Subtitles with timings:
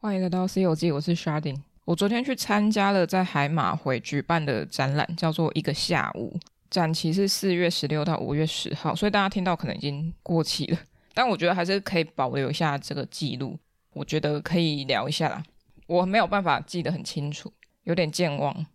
[0.00, 1.60] 欢迎来到 C 游记，我是 Sharding。
[1.84, 6.38] 我昨天去参加了在海马回举办的展览，叫做一个下午，
[6.70, 10.78] 展期是四月十六到五月十号，所以大家听到可能已经过期了，
[11.14, 13.58] 但我觉得还是可以保留一下这个记录，
[13.92, 15.42] 我觉得可以聊一下啦。
[15.88, 17.52] 我没有办法记得很清楚，
[17.82, 18.66] 有点健忘，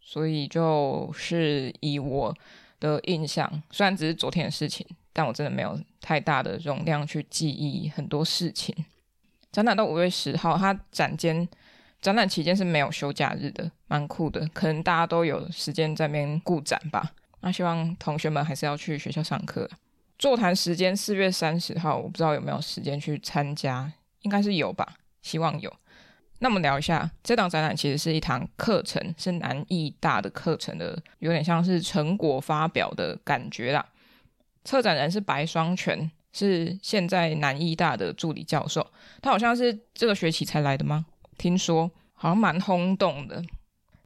[0.00, 2.34] 所以就是以我
[2.80, 8.74] 的印象，虽然只是昨天的事情，但我真的没有太大的容量去记忆很多事情。
[9.56, 11.48] 展览到五月十号，它展间
[12.02, 14.46] 展览期间是没有休假日的，蛮酷的。
[14.52, 17.12] 可能大家都有时间在那边顾展吧。
[17.40, 19.66] 那希望同学们还是要去学校上课。
[20.18, 25.74] 座谈时间四月三十号，我不知道有没有时间去参加，应该是有吧，希望有。
[26.40, 33.86] 那我们聊一下这档展览，其实是一堂课程，是南艺大的课程的，有点像是成果发表的感觉啦。
[34.64, 36.10] 策展人是白双全。
[36.36, 38.86] 是现在南艺大的助理教授，
[39.22, 41.06] 他好像是这个学期才来的吗？
[41.38, 43.42] 听说好像蛮轰动的。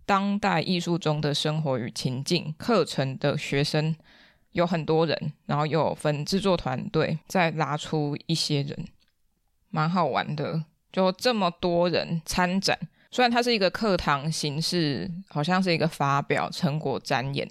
[0.06, 3.95] 当代艺术中的生活与情境课程的学生
[4.53, 8.87] 有很多人，然后又有分制作团队，再拉出一些人，
[9.69, 10.65] 蛮好玩的。
[10.92, 12.77] 就这么多人参展，
[13.12, 17.48] 虽然它是一个课堂形式，好像是一个发表成果展演，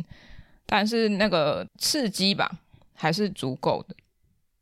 [0.66, 2.52] 但是那个刺激吧，
[2.94, 3.96] 还是足够的。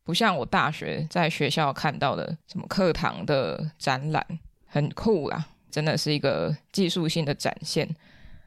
[0.08, 4.26] 不像我大学在学校看到的什么课堂的展览，
[4.66, 7.86] 很酷啦，真的是一个技术性的展现。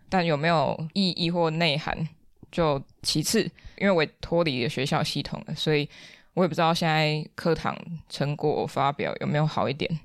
[0.09, 2.09] 但有没有意义或内涵
[2.51, 3.43] 就其次，
[3.77, 5.87] 因为我脱离了学校系统了，所以
[6.33, 7.77] 我也不知道现在课堂
[8.09, 10.01] 成果发表有没有好一点。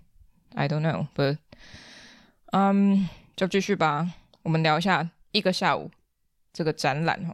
[0.55, 1.37] I don't know，不，
[2.51, 3.07] 嗯，
[3.37, 4.13] 就继续吧。
[4.43, 5.89] 我们聊一下一个下午
[6.51, 7.33] 这个展览哈。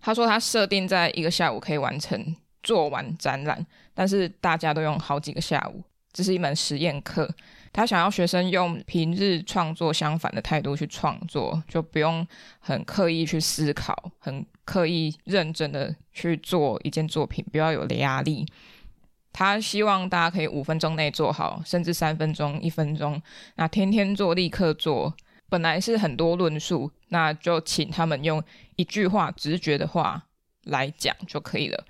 [0.00, 2.36] 他说他设定在一个下午可以完成。
[2.62, 5.82] 做完展览，但是大家都用好几个下午。
[6.12, 7.26] 这是一门实验课，
[7.72, 12.26] 他想要学生用平日创作相反的态度去创作，就不用
[12.58, 18.46] 很刻意去思考，很刻意认真的去做一件作品，不要有压力。
[19.32, 23.20] 他希望大家可以五分钟内做好，甚至三分钟、一分钟。
[23.54, 25.16] 那天天做，立刻做。
[25.48, 28.42] 本来是很多论述，那就请他们用
[28.76, 30.22] 一句话、直觉的话
[30.64, 31.84] 来讲就可以了。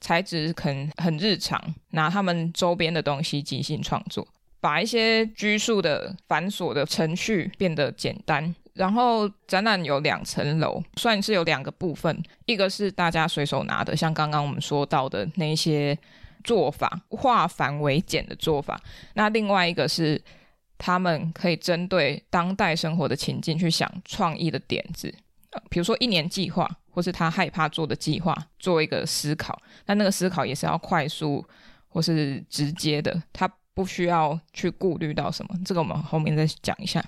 [0.00, 4.26] 材质可能很日常，拿他们周边的东西即兴创作，
[4.60, 8.54] 把一些拘束的繁琐的程序变得简单。
[8.74, 15.98] 然后展览有两层楼，算是有两个部分，一个是大家随手拿的，像刚刚我们说到的那些
[16.44, 18.80] 做法，化繁为简的做法。
[19.14, 20.22] 那另外一个是
[20.78, 25.12] 他们可以针对当代生活的情境去想创意的点子。
[25.50, 26.66] 呃，比如说一年计划，
[27.00, 29.58] 或是他害怕做的计划，做一个思考。
[29.86, 31.42] 但那个思考也是要快速
[31.88, 35.58] 或是直接的，他不需要去顾虑到什么。
[35.64, 37.02] 这个我们后面再讲一下。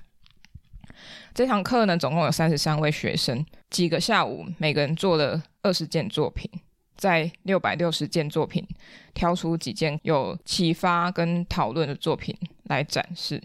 [1.35, 6.51] 这堂课呢，总共有三十三位学生，几个下午，每个人做了二十件作品，
[6.97, 8.67] 在六百六十件作品
[9.13, 13.43] 挑出几件有启发跟讨论的作品来展示。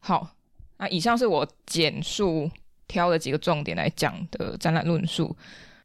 [0.00, 0.30] 好，
[0.78, 2.50] 那以上是我简述。
[2.90, 5.34] 挑了几个重点来讲的展览论述，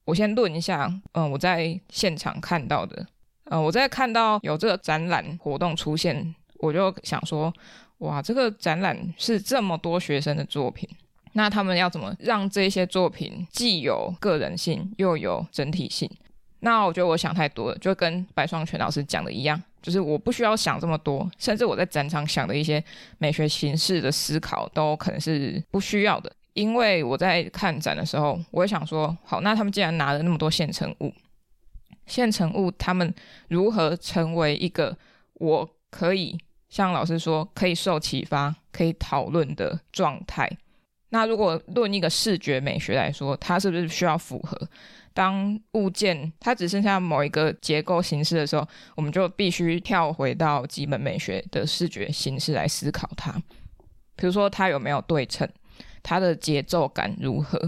[0.05, 0.91] 我先论一下。
[1.13, 3.05] 嗯，我在现场看到的，
[3.51, 7.53] 嗯，我在看到有这个展览活动出现，我就想说，
[7.99, 10.89] 哇，这个展览是这么多学生的作品，
[11.33, 16.09] 那他们要怎么让这些作品既有个人性又有整体性？
[16.61, 22.83] 那我觉得我想太多了，就跟白双全老师讲的一样，就是我不需要想这么多，甚至我在展场想的一些
[23.19, 26.31] 美学形式的思考，都可能是不需要的。
[26.55, 31.13] 因为我在看展的时候，我也想说，好，那他们既然拿了那么多现成物，
[32.07, 33.13] 现成物他们
[33.49, 34.97] 如何成为一个
[35.33, 36.37] 我可以
[36.69, 40.49] 像老师说可以受启发、可以讨论的状态？
[41.09, 44.57] 那如果论一个视觉美学来说，它是不是需要符合？
[45.13, 48.65] 当物件它只剩下某一个结构形式的时候，
[48.95, 53.31] 我们就必须跳回到基本美学的视觉形式来思考它。
[54.15, 55.47] 比如说，它有没有对称？
[56.07, 57.59] 它的节奏感如何，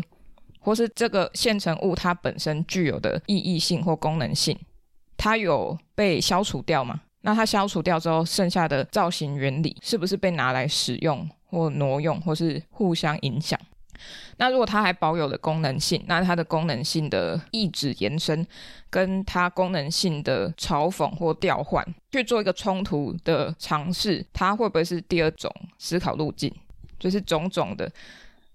[0.59, 4.55] 或是这个现成物它本身具有的意义性或功能性，
[5.17, 7.01] 它有被消除掉吗？
[7.21, 13.59] 那它消除掉之后，剩下的造型原理是不是被拿来使用或挪用，或是互相影响？
[14.37, 18.45] 那如果它还保有了功能性，那它的功能性的意指延伸，
[18.91, 26.53] 跟它功能性的嘲讽或调换，去做一个冲突的尝试，它会不会是第二种思考路径？
[26.99, 27.91] 就是种种的。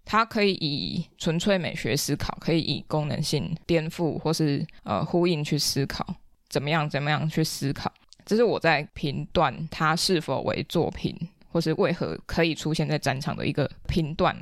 [0.05, 6.07] 它可以以纯粹美学思考，可以以功能性颠覆或是呃呼应去思考，
[6.49, 7.93] 怎么样怎么样去思考，
[8.27, 11.17] 这是我在评断它是否为作品，
[11.49, 14.37] 或是为何可以出现在展场的一个评断。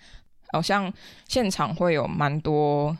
[0.53, 0.93] 好像
[1.29, 2.97] 现场会有蛮多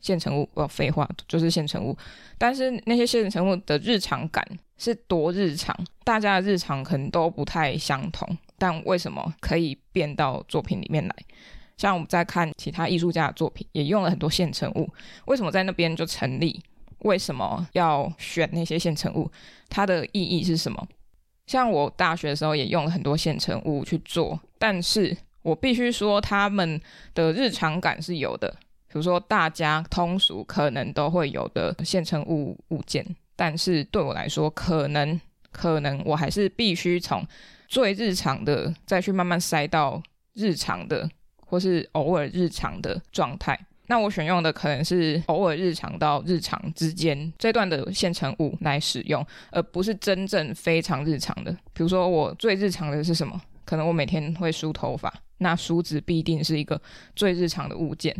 [0.00, 1.96] 现成物，哦，废话就是现成物，
[2.38, 4.46] 但是那些现成物的日常感
[4.76, 11.16] 是多日常，大家的日常可能都不太相同，但为什么可以变到作品里面来？
[11.78, 14.86] 像我们在看其他艺术家的作品，也用了很多现成物，
[15.24, 16.60] 为什么在那边就成立？
[17.02, 19.30] 为什么要选那些现成物？
[19.68, 20.86] 它的意义是什么？
[21.46, 26.78] 像我大学的时候也用了很多现成物去做，但是我必须说，他们
[27.14, 28.50] 的日常感是有的，
[28.88, 35.18] 比如说大家通俗可能都会有的现成物物件，但是对我来说，可能
[35.52, 37.24] 可能我还是必须从
[37.68, 40.02] 最日常的再去慢慢塞到
[40.34, 41.08] 日常的。
[41.48, 51.50] 或是偶尔日常的状态，那我选用的可能是偶尔日常到日常之间这段的现成物来使用，而不是真正非常日常的。
[51.72, 53.40] 比如说，我最日常的是什么？
[53.64, 56.80] 可能我每天会梳头发，那梳子必定是一个
[57.16, 58.14] 最日常的物件。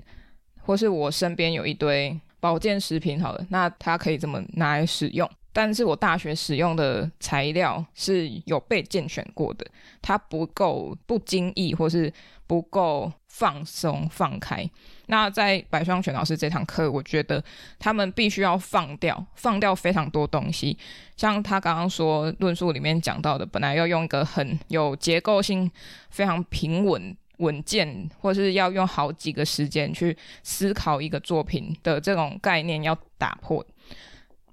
[0.60, 5.28] 或是我身边有一堆保健食品，好了，那它可以这么拿来使用。
[5.58, 9.66] 但是我大学使用的材料是有被拣选过的，
[10.00, 12.12] 它不够不经意，或是
[12.46, 14.64] 不够放松放开。
[15.06, 17.42] 那在白双全老师这堂课，我觉得
[17.76, 20.78] 他们必须要放掉，放掉非常多东西。
[21.16, 25.68] 像他刚刚说论述里面讲到的，本来要用一个很有结构性、
[26.10, 33.66] 非常平稳稳健，或是要用好几个时间去思考一个作品的这种概念，要打破。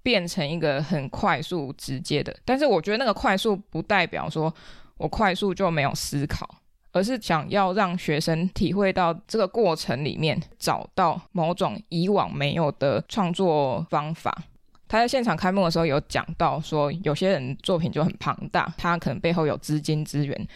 [0.06, 4.54] 变成一个很快速直接的，但是我觉得那个快速不代表说
[4.98, 6.48] 我快速就没有思考，
[6.92, 14.44] 而是想要让学生体会到这个过程里面找到某种以往没有的创作方法。
[14.88, 20.48] 他在现场开幕的时候有讲到说，有些人作品就很庞大，他可能背后有资金资源，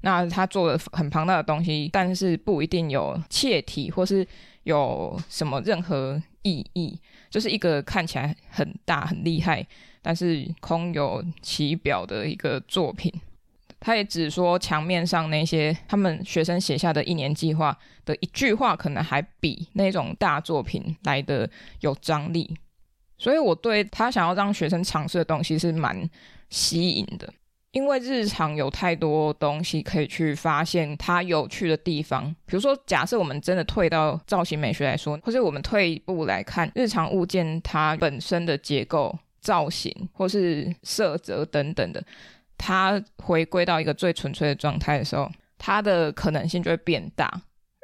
[0.00, 4.26] 那他做了很庞大的东西，但是不一定有切题或是
[4.64, 6.98] 有什么任何意义。
[7.30, 9.66] 就是一个看起来很大很厉害，
[10.00, 13.12] 但是空有其表的一个作品。
[13.80, 21.50] 他也只说墙面上那些他们学生写下的一年计划的一句话，可能还比那种大作品来的
[21.80, 22.56] 有张力。
[23.18, 26.08] 所以我对他想要让学生尝试的东西是蛮
[26.50, 27.32] 吸引的。
[27.74, 42.00] 因为日常有太多东西可以去发现它有趣的地方，比如说，假设我们真的退到造型美学来说，或是我们退一步来看日常物件它本身的结构、造型，或是色泽等等的，
[42.56, 45.28] 它回归到一个最纯粹的状态的时候，
[45.58, 47.28] 它的可能性就会变大，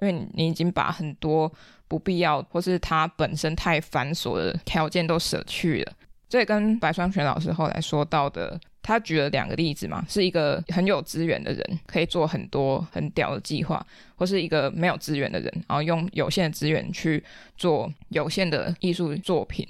[0.03, 1.53] 因为你已经把很多
[1.89, 5.93] 不必要或是它本身太繁琐的条件都舍去了。
[6.29, 13.85] 这也跟白双全老师后来说到的，他举了两个例子嘛，是一个很有资源的人可以做很多很屌的计划，
[14.17, 17.23] 或是一个没有资源的人，然后用有限的资源去
[17.57, 19.67] 做有限的艺术作品。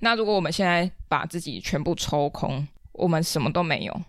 [0.00, 4.02] 那如果我们现在把自己全部抽空，我们什么都没有，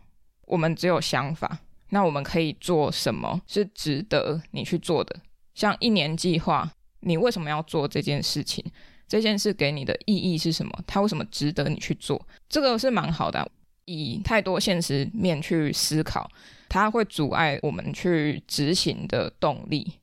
[0.47, 5.15] 我们只有想法，那我们可以做什么是值得你去做的？
[5.53, 6.71] 像一年计划，
[7.01, 8.63] 你为什么要做这件事情？
[9.07, 10.71] 这件事给你的意义是什么？
[10.87, 12.25] 它为什么值得你去做？
[12.47, 13.51] 这个是蛮好的。
[13.91, 16.29] 以太多现实面去思考，
[16.69, 19.93] 它会阻碍我们去执行的动力。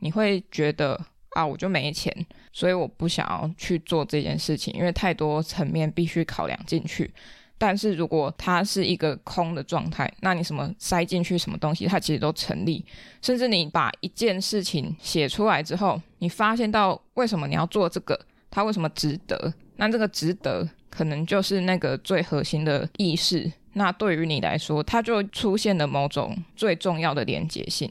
[0.00, 2.14] 你会觉得啊，我就没钱，
[2.52, 7.12] 所以我不想要去做这件事情，因为太多层面必须考量进去。
[7.56, 12.84] 但是如果它是一个空的状态，那你什么塞进去什么东西，它其实都成立。
[13.22, 18.18] 甚至你把一件事情写出来之后，你发现到为什么你要做这个？
[18.50, 19.54] 它为什么值得？
[19.76, 23.50] 那这个值得可能就是那个最核心的意识。
[23.72, 27.90] 那对于你来说，它就出现了某种最重要的连结性。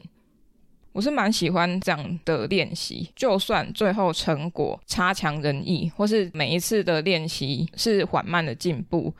[0.92, 9.12] 我是蛮喜欢这样的练习，就算最后成果差强人意，或是每一次的练习是缓慢的进步，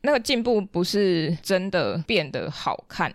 [0.00, 3.14] 那个进步不是真的变得好看。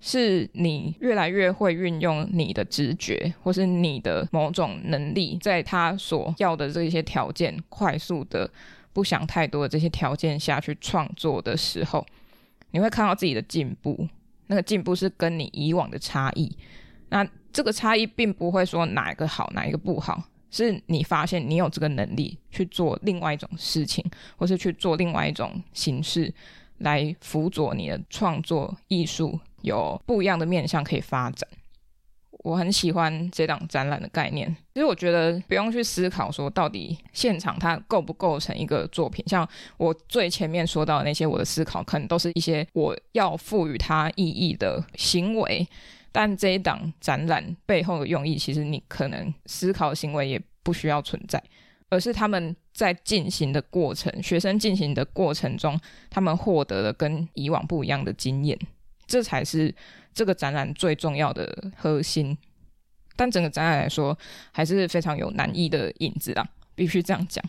[0.00, 8.50] 是你越来越会运用你的直觉，或是你的某种能力，在他所要的这些条件，快速的
[8.94, 12.06] 不想太多的这些条件下去创作的时候，
[12.70, 14.08] 你会看到自己的进步。
[14.46, 16.56] 那个进步是跟你以往的差异。
[17.08, 24.04] 那这个差异并不会说哪一个好，哪一个不好，是你发现你有这个能力去做另外一种事情，
[24.36, 26.32] 或是去做另外一种形式，
[26.78, 29.38] 来辅佐你的创作艺术。
[29.62, 31.48] 有不一样的面向可以发展。
[32.44, 34.54] 我很喜欢这档展览的概念。
[34.74, 39.24] 其实我觉得不用去思考说到底现场它构不构成一个作品。
[39.26, 39.48] 像
[39.78, 45.66] 我最前面说到的那些，我的思考可能都是一些我要赋予它意义的行为。
[46.12, 51.42] 但这一档展览背后的用意，其实你可能思考行为也不需要存在，
[51.88, 55.76] 而是他们在进行的过程，学生进行的过程中，
[56.10, 58.56] 他们获得了跟以往不一样的经验，
[59.14, 59.74] 这才是。
[60.16, 62.38] 这个展览最重要的核心，
[63.16, 64.16] 但整个展览来说
[64.52, 67.44] 还是非常有难易的影子啊，必须这样讲。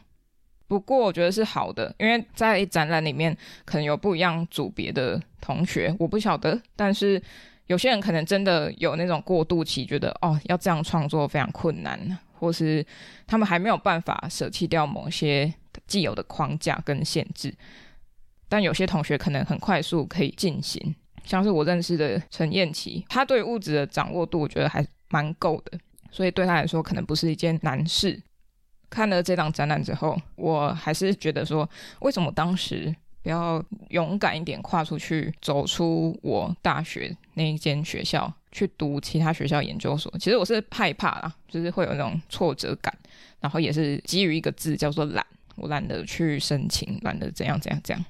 [0.65, 7.21] 不过我觉得是好的，因为在展览里面可能有不一样组别的同学，我不晓得，但是
[7.67, 12.83] 有些人可能真的有那种过渡期，觉得哦要这样创作非常困难，或是
[13.27, 15.53] 他们还没有办法舍弃掉某些
[15.85, 17.53] 既有的框架跟限制，
[18.49, 20.95] 但有些同学可能很快速可以进行。
[21.25, 25.77] 像是我认识的陈燕琪，他对物质的掌握度，我觉得还蛮够的，
[26.11, 28.21] 所以对他来说可能不是一件难事。
[28.89, 40.13] 看了这档展览之后，我还是觉得说，为什么当时不要勇敢一点，跨出去，走出我大学那一间学校，去读其他学校研究所？
[40.19, 42.95] 其实我是害怕啦，就是会有那种挫折感，
[43.39, 48.05] 然后也是基于一个字叫做懒，我懒得去申请，懒得怎样怎样怎样。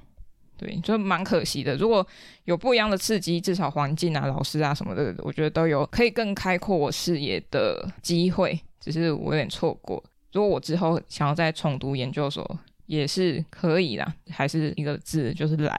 [0.57, 1.75] 对，就蛮可惜的。
[1.75, 2.05] 如果
[2.45, 8.59] 有不一样的刺激，至少环境啊、老师啊什么的，我觉得都有可以更开阔我视野的机会。
[8.79, 10.03] 只是我有点错过。
[10.31, 14.13] 如果我之后想要再重读研究所，也是可以啦。
[14.29, 15.75] 还是一个字，就是懒。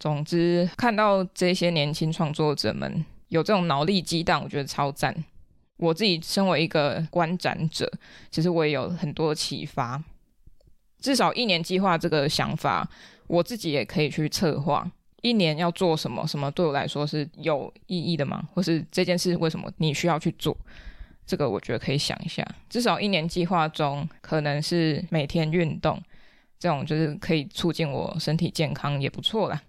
[0.00, 5.14] 总之，看到这些年轻创作者们有这种脑力激荡，我觉得超赞。
[5.76, 7.90] 我自己身为一个观展者，
[8.30, 10.02] 其实我也有很多启发。
[10.98, 12.88] 至少一年计划这个想法。
[13.26, 14.90] 我自己也可以去策划
[15.22, 18.46] 一年要做什么，什么对我来说是有意义的吗？
[18.52, 20.56] 或是这件事为什么你需要去做？
[21.26, 22.46] 这个我觉得可以想一下。
[22.68, 25.98] 至少一年计划中，可能是每天运动，
[26.58, 29.62] 这种就是可以促进我身体健康也不错啦。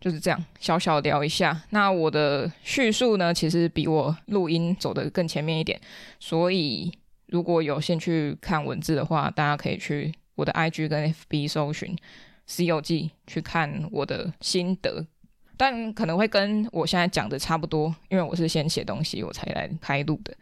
[0.00, 1.60] 就是这样，小小聊一下。
[1.70, 5.80] 那我的叙述呢，其实比我录音走得更前面一点，
[6.20, 11.96] 所以如果有兴趣看文字的话，大家可以去我的 IG 跟 FB 搜寻。
[12.48, 15.06] 《西游记》去看我的心得，
[15.56, 20.36] 但可能会跟我现在讲的差不多，因为我是先写东西我才来开录的，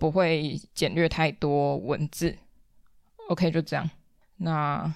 [0.00, 2.36] 不会简略太多文字。
[3.28, 3.88] OK，就这样。
[4.38, 4.92] 那。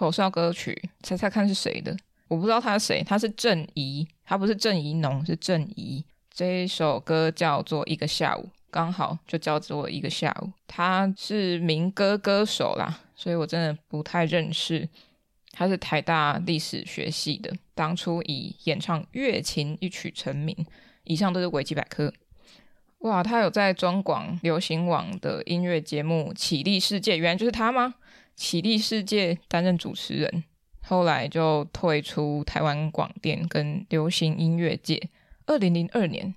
[0.00, 1.94] 口哨歌曲，猜猜看是谁的？
[2.26, 6.02] 我不知道他是谁，他是郑怡，他不是郑怡农，是郑怡。
[6.32, 10.50] 这一首歌叫做《一个下午》，刚好就叫做一个下午。
[10.66, 14.88] 他是民歌歌手啦，所以我真的不太认识。
[15.52, 20.56] 他是台大历史学系的，当初以演唱《月琴一曲》成名。
[21.04, 22.10] 以上都是维基百科。
[23.00, 27.96] 哇，他有在中广流行网的音乐节目《起立世界》，原来就是他吗？
[28.40, 30.42] 启立世界担任主持人，
[30.80, 35.10] 后来就退出台湾广电跟流行音乐界。
[35.44, 36.34] 二零零二年，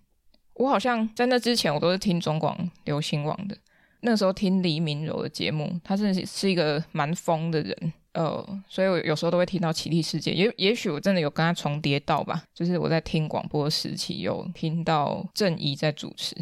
[0.55, 3.55] 我好像在那之前，我都是听中广流行网的。
[4.01, 10.33] 那时候听黎明柔的节目，他真的是一个蛮疯的人，呃，所以我有时候都会听到启立世界。
[10.33, 16.35] 也也许我真的有跟他重叠到吧，就是我在听广播时期有听到郑怡在主持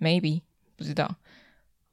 [0.00, 0.42] ，maybe
[0.76, 1.12] 不知道。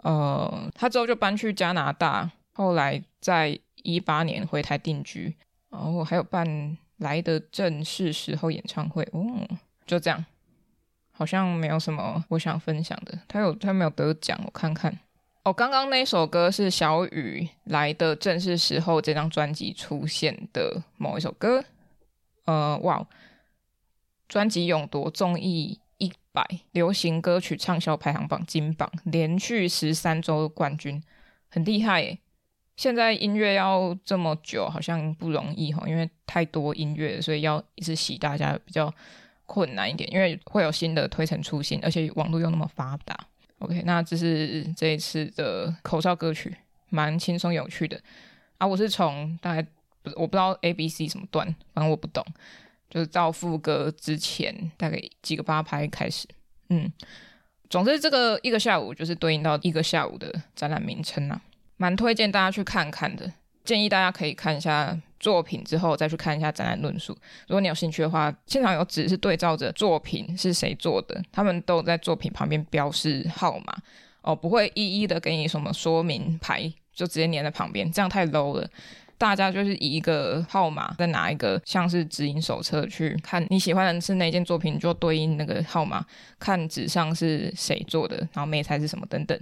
[0.03, 2.29] 呃，他之后就搬去加拿大。
[2.58, 5.36] 后来在一八年回台定居，
[5.72, 9.48] 然后还有办来的正是时候演唱会哦，
[9.88, 10.24] 就这样，
[11.12, 13.17] 好像没有什么我想分享的。
[13.27, 14.96] 他有他没有得奖，我看看
[15.41, 15.51] 哦。
[15.51, 21.65] 刚刚那首歌是小雨来的正是时候这张专辑出现的某一首歌，
[22.46, 23.08] 呃，哇，
[24.27, 31.01] 专辑勇夺综艺一百流行歌曲畅销排行榜金榜，连续十三周冠军，
[31.50, 32.20] 很厉害耶。
[32.75, 38.94] 现在音乐要这么久，好像不容易哈，因为太多音乐，所以要一直洗大家比较
[39.46, 43.17] 困难一点，因为会有新的推陈出新，而且网络又那么发达。
[43.60, 46.53] OK，那这是这一次的口哨歌曲，
[46.89, 48.00] 蛮轻松有趣的
[48.58, 48.67] 啊。
[48.67, 49.65] 我是从大概
[50.03, 52.25] 不我不知道 A B C 什么段，反正我不懂，
[52.89, 56.27] 就是到副歌之前大概几个八拍开始。
[56.70, 56.91] 嗯，
[57.70, 61.41] 总之这个一个下午就是对应到一个下午的展览名称啊，
[61.77, 63.32] 蛮推荐大家去看看的。
[63.63, 67.17] 建议大家可以看一下作品之后再去看一下展览论述。
[67.48, 73.75] 如果你有兴趣的话，现场有纸是对照着作品是谁做的，他们都在作品旁边标示号码
[74.22, 78.70] 哦，不会一一的给你什么说明牌，就直接粘在旁边，这样太 low 了。
[79.17, 86.05] 大家就是以一个号码再拿一个像是指引手册去看你喜欢的是哪件作品，就对应那个号码，
[86.38, 89.39] 看纸上是谁做的，然后媒材是什么等等。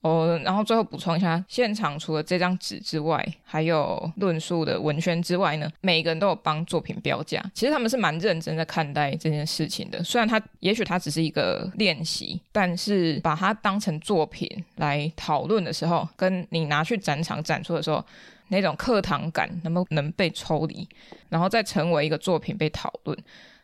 [0.00, 7.44] 哦，然后最后补充一下，现场除了这张纸之外，还有论述的文宣之外呢，每个人都有帮作品标价。
[7.52, 10.02] 其实他们是蛮认真在看待这件事情的。
[10.04, 18.04] 虽然他也许他只是一个练习，但是把它当成作品来讨论的时候，跟你拿去展场展出的时候，
[18.48, 20.88] 那种课堂感能不能被抽离，
[21.28, 23.18] 然后再成为一个作品被讨论。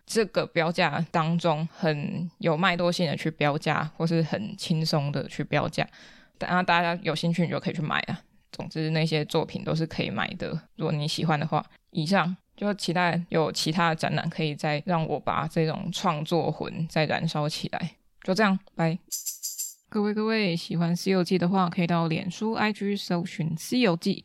[0.06, 5.88] 这个标价当中很有脉络性的去标价，或是很轻松的去标价。
[6.38, 8.20] 等下大家有兴趣，你就可以去买啊。
[8.52, 10.48] 总之，那些作品都是可以买的。
[10.76, 17.96] 如果你喜欢的话，以上就期待有其他的展览，可以再让我把这种创作魂再燃烧起来。
[18.22, 18.96] 就这样，拜。
[19.88, 24.24] 各位各位，喜欢《西游记》的话，可以到脸书、IG 搜寻《西游记》。